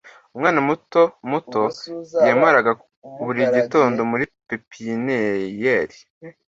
Umwana 0.35 0.59
muto 0.67 1.01
muto 1.31 1.61
yamaraga 2.27 2.71
buri 3.25 3.41
gitondo 3.55 3.99
muri 4.11 4.25
pepiniyeri. 4.47 5.97